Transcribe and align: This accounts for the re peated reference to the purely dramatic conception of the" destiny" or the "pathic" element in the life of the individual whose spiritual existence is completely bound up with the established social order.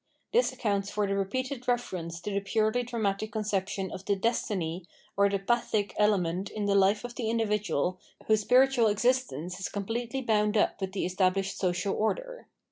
This 0.33 0.51
accounts 0.51 0.89
for 0.89 1.05
the 1.05 1.15
re 1.15 1.25
peated 1.25 1.67
reference 1.67 2.19
to 2.21 2.31
the 2.31 2.39
purely 2.39 2.81
dramatic 2.81 3.31
conception 3.33 3.91
of 3.91 4.03
the" 4.03 4.15
destiny" 4.27 4.83
or 5.15 5.29
the 5.29 5.37
"pathic" 5.37 5.93
element 5.95 6.49
in 6.49 6.65
the 6.65 6.73
life 6.73 7.03
of 7.03 7.13
the 7.13 7.29
individual 7.29 7.99
whose 8.25 8.41
spiritual 8.41 8.87
existence 8.87 9.59
is 9.59 9.69
completely 9.69 10.23
bound 10.23 10.57
up 10.57 10.81
with 10.81 10.93
the 10.93 11.05
established 11.05 11.55
social 11.59 11.93
order. 11.93 12.47